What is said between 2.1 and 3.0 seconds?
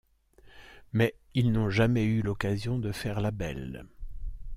l'occasion de